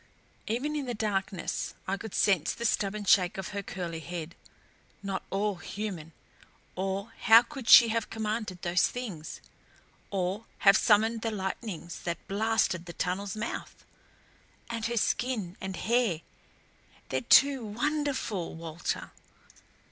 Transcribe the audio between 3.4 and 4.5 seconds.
her curly head.